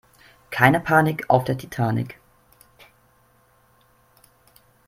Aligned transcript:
Keine 0.49 0.79
Panik 0.79 1.29
auf 1.29 1.43
der 1.43 1.59
Titanic 1.59 2.19